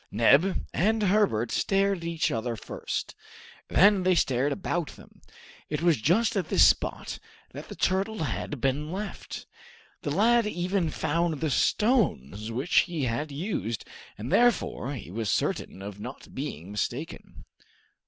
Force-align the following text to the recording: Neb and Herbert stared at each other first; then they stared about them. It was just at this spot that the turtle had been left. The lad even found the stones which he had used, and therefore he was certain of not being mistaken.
Neb 0.09 0.65
and 0.73 1.03
Herbert 1.03 1.51
stared 1.51 1.99
at 1.99 2.03
each 2.05 2.31
other 2.31 2.55
first; 2.55 3.13
then 3.67 4.01
they 4.01 4.15
stared 4.15 4.51
about 4.51 4.87
them. 4.95 5.21
It 5.69 5.83
was 5.83 5.97
just 6.01 6.35
at 6.35 6.49
this 6.49 6.65
spot 6.65 7.19
that 7.53 7.69
the 7.69 7.75
turtle 7.75 8.23
had 8.23 8.59
been 8.59 8.91
left. 8.91 9.45
The 10.01 10.09
lad 10.09 10.47
even 10.47 10.89
found 10.89 11.35
the 11.39 11.51
stones 11.51 12.51
which 12.51 12.79
he 12.89 13.03
had 13.03 13.31
used, 13.31 13.87
and 14.17 14.31
therefore 14.31 14.93
he 14.95 15.11
was 15.11 15.29
certain 15.29 15.83
of 15.83 15.99
not 15.99 16.33
being 16.33 16.71
mistaken. 16.71 17.45